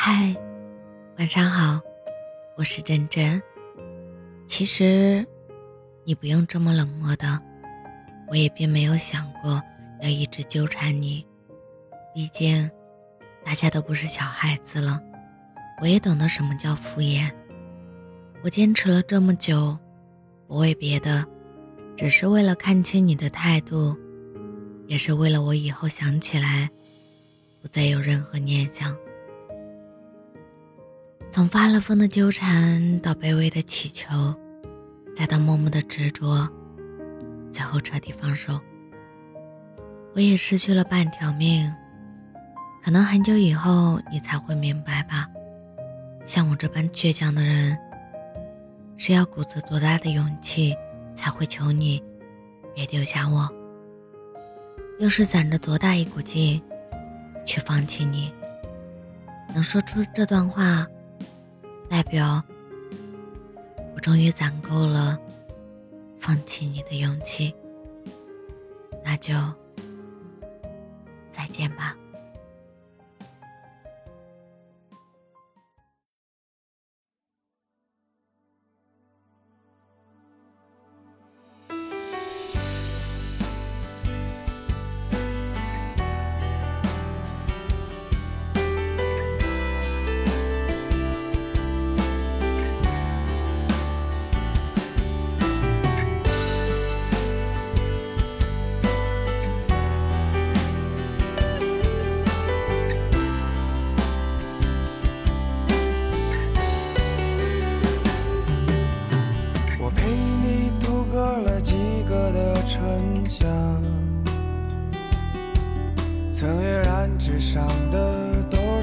[0.00, 0.32] 嗨，
[1.18, 1.80] 晚上好，
[2.56, 3.42] 我是真真。
[4.46, 5.26] 其实
[6.04, 7.36] 你不用这么冷漠的，
[8.28, 9.60] 我也并没有想过
[10.00, 11.26] 要一直纠缠你。
[12.14, 12.70] 毕竟
[13.44, 15.02] 大家都不是小孩子了，
[15.82, 17.28] 我也懂得什么叫敷衍。
[18.44, 19.76] 我坚持了这么久，
[20.46, 21.26] 不为别的，
[21.96, 23.98] 只是为了看清你的态度，
[24.86, 26.70] 也是为了我以后想起来，
[27.60, 28.96] 不再有任何念想。
[31.30, 34.34] 从发了疯的纠缠，到卑微的乞求，
[35.14, 36.48] 再到默默的执着，
[37.50, 38.58] 最后彻底放手。
[40.14, 41.72] 我也失去了半条命，
[42.82, 45.28] 可能很久以后你才会明白吧。
[46.24, 47.78] 像我这般倔强的人，
[48.96, 50.74] 是要鼓足多大的勇气
[51.14, 52.02] 才会求你
[52.74, 53.48] 别丢下我，
[54.98, 56.60] 又是攒着多大一股劲
[57.44, 58.32] 去放弃你？
[59.54, 60.86] 能说出这段话。
[61.88, 62.42] 代表
[63.94, 65.18] 我终于攒够了
[66.18, 67.54] 放弃你的勇气，
[69.04, 69.34] 那就
[71.30, 71.96] 再见吧。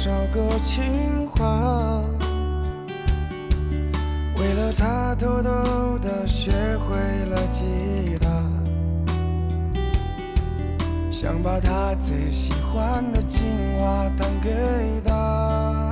[0.00, 2.00] 少个情话，
[4.38, 8.28] 为了他偷偷的学会了吉他，
[11.10, 13.42] 想把他最喜欢的情
[13.80, 14.50] 话弹给
[15.04, 15.90] 他。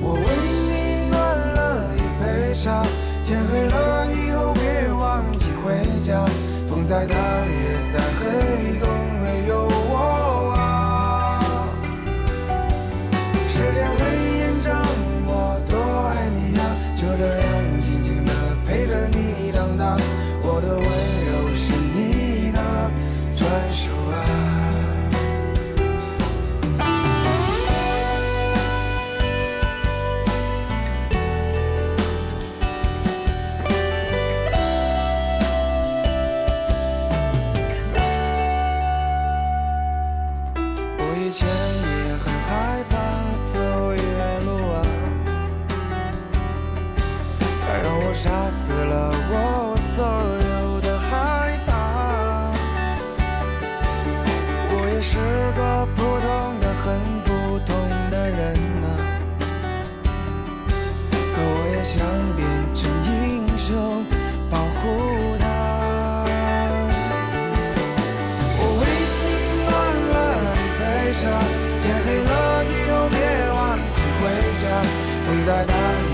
[0.00, 0.22] 我为
[0.70, 2.86] 你暖了一杯茶，
[3.26, 5.48] 天黑了以后别忘记。
[5.64, 6.24] 回家，
[6.68, 8.86] 风再大也再黑都
[9.20, 9.68] 没有
[13.54, 14.13] 时间会
[61.84, 62.00] 想
[62.34, 64.04] 变成英雄，
[64.48, 65.44] 保护她。
[68.56, 68.82] 我为
[69.20, 69.28] 你
[69.68, 69.70] 暖
[70.10, 70.14] 了
[70.56, 70.82] 一杯
[71.20, 71.22] 茶，
[71.82, 72.32] 天黑了
[72.64, 73.20] 以后别
[73.52, 74.22] 忘记回
[74.58, 74.64] 家，
[75.26, 76.13] 风再大。